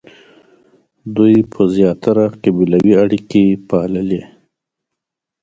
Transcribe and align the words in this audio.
دوی 1.15 1.35
به 1.51 1.61
زیاتره 1.75 2.25
قبیلوي 2.41 2.93
اړیکې 3.03 3.43
پاللې. 3.67 4.21